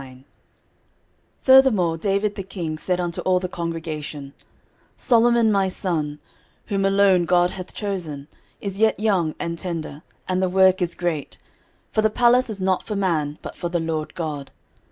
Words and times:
13:029:001 0.01 0.23
Furthermore 1.41 1.95
David 1.95 2.33
the 2.33 2.41
king 2.41 2.75
said 2.75 2.99
unto 2.99 3.21
all 3.21 3.39
the 3.39 3.47
congregation, 3.47 4.33
Solomon 4.97 5.51
my 5.51 5.67
son, 5.67 6.17
whom 6.65 6.85
alone 6.85 7.25
God 7.25 7.51
hath 7.51 7.75
chosen, 7.75 8.27
is 8.61 8.79
yet 8.79 8.99
young 8.99 9.35
and 9.39 9.59
tender, 9.59 10.01
and 10.27 10.41
the 10.41 10.49
work 10.49 10.81
is 10.81 10.95
great: 10.95 11.37
for 11.91 12.01
the 12.01 12.09
palace 12.09 12.49
is 12.49 12.59
not 12.59 12.81
for 12.81 12.95
man, 12.95 13.37
but 13.43 13.55
for 13.55 13.69
the 13.69 13.79
LORD 13.79 14.15
God. 14.15 14.49